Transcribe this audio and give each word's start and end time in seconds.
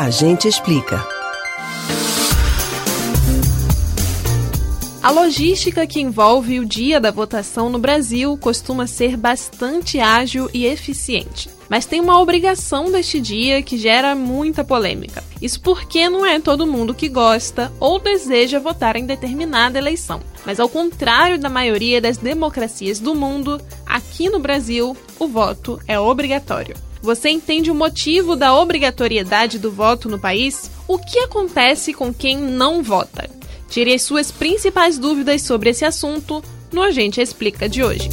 A 0.00 0.10
gente 0.10 0.46
explica. 0.46 1.04
A 5.02 5.10
logística 5.10 5.84
que 5.88 6.00
envolve 6.00 6.60
o 6.60 6.64
dia 6.64 7.00
da 7.00 7.10
votação 7.10 7.68
no 7.68 7.80
Brasil 7.80 8.38
costuma 8.38 8.86
ser 8.86 9.16
bastante 9.16 9.98
ágil 9.98 10.48
e 10.54 10.66
eficiente. 10.66 11.50
Mas 11.68 11.84
tem 11.84 12.00
uma 12.00 12.20
obrigação 12.20 12.92
deste 12.92 13.20
dia 13.20 13.60
que 13.60 13.76
gera 13.76 14.14
muita 14.14 14.62
polêmica. 14.62 15.24
Isso 15.42 15.60
porque 15.60 16.08
não 16.08 16.24
é 16.24 16.38
todo 16.38 16.64
mundo 16.64 16.94
que 16.94 17.08
gosta 17.08 17.72
ou 17.80 17.98
deseja 17.98 18.60
votar 18.60 18.94
em 18.94 19.04
determinada 19.04 19.78
eleição. 19.78 20.20
Mas 20.46 20.60
ao 20.60 20.68
contrário 20.68 21.40
da 21.40 21.48
maioria 21.48 22.00
das 22.00 22.18
democracias 22.18 23.00
do 23.00 23.16
mundo, 23.16 23.60
aqui 23.84 24.30
no 24.30 24.38
Brasil, 24.38 24.96
o 25.18 25.26
voto 25.26 25.76
é 25.88 25.98
obrigatório. 25.98 26.76
Você 27.00 27.30
entende 27.30 27.70
o 27.70 27.74
motivo 27.74 28.34
da 28.34 28.56
obrigatoriedade 28.56 29.58
do 29.58 29.70
voto 29.70 30.08
no 30.08 30.18
país? 30.18 30.70
O 30.86 30.98
que 30.98 31.20
acontece 31.20 31.92
com 31.92 32.12
quem 32.12 32.36
não 32.36 32.82
vota? 32.82 33.30
Tire 33.68 33.94
as 33.94 34.02
suas 34.02 34.30
principais 34.30 34.98
dúvidas 34.98 35.42
sobre 35.42 35.70
esse 35.70 35.84
assunto 35.84 36.42
no 36.72 36.82
Agente 36.82 37.20
Explica 37.20 37.68
de 37.68 37.82
hoje. 37.82 38.08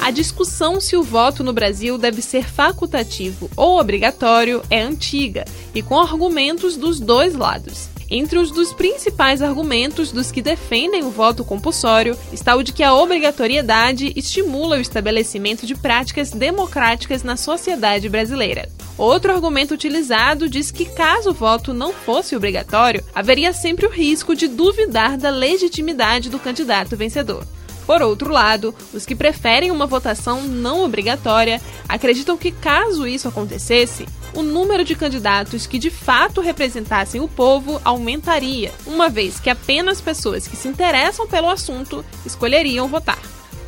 A 0.00 0.10
discussão 0.10 0.80
se 0.80 0.96
o 0.96 1.02
voto 1.02 1.44
no 1.44 1.52
Brasil 1.52 1.98
deve 1.98 2.22
ser 2.22 2.48
facultativo 2.48 3.50
ou 3.56 3.78
obrigatório 3.78 4.62
é 4.70 4.80
antiga 4.80 5.44
e 5.74 5.82
com 5.82 5.98
argumentos 5.98 6.76
dos 6.76 6.98
dois 6.98 7.34
lados. 7.34 7.88
Entre 8.12 8.40
os 8.40 8.50
dos 8.50 8.72
principais 8.72 9.40
argumentos 9.40 10.10
dos 10.10 10.32
que 10.32 10.42
defendem 10.42 11.04
o 11.04 11.10
voto 11.10 11.44
compulsório 11.44 12.18
está 12.32 12.56
o 12.56 12.62
de 12.62 12.72
que 12.72 12.82
a 12.82 12.92
obrigatoriedade 12.92 14.12
estimula 14.16 14.78
o 14.78 14.80
estabelecimento 14.80 15.64
de 15.64 15.76
práticas 15.76 16.32
democráticas 16.32 17.22
na 17.22 17.36
sociedade 17.36 18.08
brasileira. 18.08 18.68
Outro 18.98 19.32
argumento 19.32 19.74
utilizado 19.74 20.48
diz 20.48 20.72
que, 20.72 20.86
caso 20.86 21.30
o 21.30 21.34
voto 21.34 21.72
não 21.72 21.92
fosse 21.92 22.34
obrigatório, 22.34 23.04
haveria 23.14 23.52
sempre 23.52 23.86
o 23.86 23.90
risco 23.90 24.34
de 24.34 24.48
duvidar 24.48 25.16
da 25.16 25.30
legitimidade 25.30 26.28
do 26.28 26.38
candidato 26.40 26.96
vencedor. 26.96 27.46
Por 27.86 28.02
outro 28.02 28.32
lado, 28.32 28.74
os 28.92 29.06
que 29.06 29.14
preferem 29.14 29.70
uma 29.70 29.86
votação 29.86 30.42
não 30.42 30.84
obrigatória 30.84 31.60
acreditam 31.88 32.36
que, 32.36 32.50
caso 32.50 33.06
isso 33.06 33.28
acontecesse, 33.28 34.06
o 34.34 34.42
número 34.42 34.84
de 34.84 34.94
candidatos 34.94 35.66
que 35.66 35.78
de 35.78 35.90
fato 35.90 36.40
representassem 36.40 37.20
o 37.20 37.28
povo 37.28 37.80
aumentaria, 37.84 38.72
uma 38.86 39.08
vez 39.08 39.40
que 39.40 39.50
apenas 39.50 40.00
pessoas 40.00 40.46
que 40.46 40.56
se 40.56 40.68
interessam 40.68 41.26
pelo 41.26 41.48
assunto 41.48 42.04
escolheriam 42.24 42.88
votar. 42.88 43.18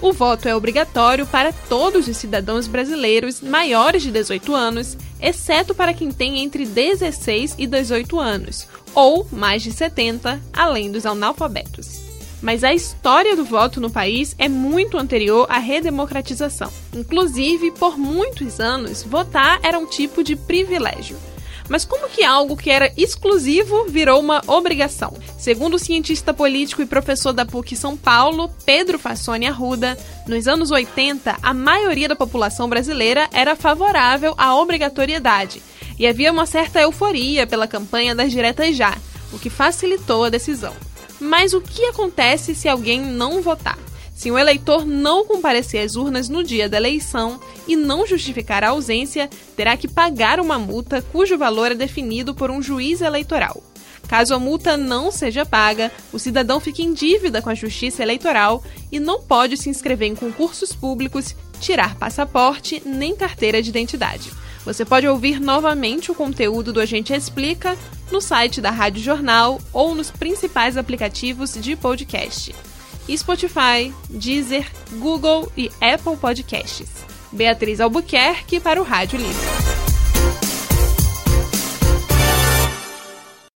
O 0.01 0.13
voto 0.13 0.49
é 0.49 0.55
obrigatório 0.55 1.25
para 1.25 1.53
todos 1.53 2.09
os 2.09 2.17
cidadãos 2.17 2.67
brasileiros 2.67 3.41
maiores 3.41 4.03
de 4.03 4.11
18 4.11 4.53
anos, 4.53 4.97
exceto 5.21 5.75
para 5.75 5.95
quem 5.95 6.11
tem 6.11 6.41
entre 6.41 6.67
16 6.67 7.55
e 7.57 7.67
18 7.69 8.19
anos, 8.19 8.67
ou 8.95 9.27
mais 9.31 9.63
de 9.63 9.71
70, 9.71 10.41
além 10.53 10.91
dos 10.91 11.07
analfabetos 11.07 12.02
mas 12.43 12.65
a 12.65 12.75
história 12.75 13.37
do 13.37 13.45
voto 13.45 13.81
no 13.81 13.91
país 13.91 14.35
é 14.39 14.49
muito 14.49 14.99
anterior 14.99 15.47
à 15.49 15.59
redemocratização. 15.59 16.71
Inclusive, 16.93 17.71
por 17.71 17.97
muitos 17.97 18.61
anos, 18.61 19.03
votar 19.03 19.61
era 19.63 19.79
um 19.79 19.87
tipo 19.87 20.25
de 20.25 20.35
privilégio. 20.35 21.17
Mas 21.69 21.85
como 21.85 22.09
que 22.09 22.25
algo 22.25 22.57
que 22.57 22.71
era 22.71 22.93
exclusivo 22.97 23.87
virou 23.89 24.21
uma 24.21 24.43
obrigação? 24.47 25.17
Segundo 25.39 25.75
o 25.75 25.79
cientista 25.79 26.35
político 26.35 26.83
e 26.83 26.87
professor 26.87 27.33
da 27.33 27.47
PUC 27.47 27.77
São 27.77 27.97
Paulo, 27.97 28.51
Pedro 28.67 28.99
Fassoni 28.99 29.47
Arruda, 29.47 29.97
nos 30.27 30.49
anos 30.49 30.71
80, 30.71 31.39
a 31.41 31.55
maioria 31.55 32.09
da 32.09 32.17
população 32.17 32.69
brasileira 32.69 33.29
era 33.33 33.57
favorável 33.57 34.35
à 34.37 34.55
obrigatoriedade 34.57 35.63
e 35.99 36.07
havia 36.07 36.33
uma 36.33 36.47
certa 36.47 36.81
euforia 36.81 37.47
pela 37.47 37.69
campanha 37.69 38.15
das 38.15 38.33
diretas 38.33 38.77
já, 38.77 38.97
o 39.33 39.39
que 39.39 39.49
facilitou 39.49 40.25
a 40.25 40.31
decisão. 40.31 40.75
Mas 41.23 41.55
o 41.55 41.61
que 41.61 41.85
acontece 41.85 42.53
se 42.53 42.69
alguém 42.69 43.01
não 43.01 43.41
votar? 43.41 43.79
Se 44.13 44.29
um 44.29 44.37
eleitor 44.37 44.85
não 44.85 45.25
comparecer 45.25 45.85
às 45.85 45.95
urnas 45.95 46.29
no 46.29 46.43
dia 46.43 46.69
da 46.69 46.77
eleição 46.77 47.39
e 47.67 47.77
não 47.77 48.05
justificar 48.05 48.65
a 48.65 48.71
ausência, 48.71 49.31
terá 49.57 49.77
que 49.77 49.87
pagar 49.87 50.41
uma 50.41 50.59
multa 50.59 51.01
cujo 51.01 51.39
valor 51.39 51.71
é 51.71 51.77
definido 51.77 52.35
por 52.35 52.51
um 52.51 52.61
juiz 52.61 53.01
eleitoral. 53.01 53.63
Caso 54.09 54.35
a 54.35 54.39
multa 54.39 54.77
não 54.77 55.13
seja 55.13 55.47
paga, 55.47 55.93
o 56.13 56.19
cidadão 56.19 56.59
fica 56.59 56.83
em 56.83 56.93
dívida 56.93 57.41
com 57.41 57.51
a 57.51 57.55
Justiça 57.55 58.03
Eleitoral 58.03 58.63
e 58.91 58.99
não 58.99 59.23
pode 59.23 59.57
se 59.57 59.71
inscrever 59.71 60.09
em 60.09 60.17
concursos 60.17 60.73
públicos, 60.73 61.37
tirar 61.61 61.95
passaporte 61.95 62.83
nem 62.85 63.15
carteira 63.15 63.63
de 63.63 63.71
identidade. 63.71 64.33
Você 64.65 64.85
pode 64.85 65.09
ouvir 65.09 65.41
novamente 65.41 66.11
o 66.11 66.15
conteúdo 66.15 66.73
do 66.73 66.81
Agente 66.81 67.13
Explica 67.13 67.77
no 68.11 68.21
site 68.21 68.61
da 68.61 68.71
Rádio 68.71 69.03
Jornal 69.03 69.61
ou 69.73 69.95
nos 69.95 70.11
principais 70.11 70.77
aplicativos 70.77 71.55
de 71.55 71.75
podcast: 71.75 72.55
Spotify, 73.17 73.93
Deezer, 74.09 74.71
Google 74.93 75.51
e 75.57 75.71
Apple 75.81 76.17
Podcasts. 76.17 77.05
Beatriz 77.33 77.81
Albuquerque 77.81 78.61
para 78.61 78.81
o 78.81 78.85
Rádio 78.85 79.19
Livre. 79.19 79.52